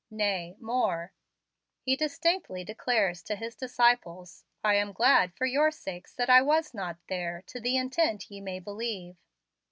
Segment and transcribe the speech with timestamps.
[0.09, 1.13] Nay, more,
[1.79, 6.73] he distinctly declares to his disciples, 'I am glad, for your sakes, that I was
[6.73, 9.17] not there, to the intent ye may believe.'